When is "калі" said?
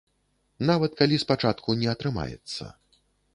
1.01-1.19